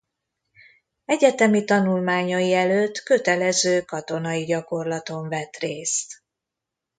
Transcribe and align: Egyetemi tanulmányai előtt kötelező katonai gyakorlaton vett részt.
Egyetemi 1.05 1.63
tanulmányai 1.65 2.53
előtt 2.53 2.99
kötelező 2.99 3.81
katonai 3.81 4.43
gyakorlaton 4.45 5.29
vett 5.29 5.55
részt. 5.57 6.23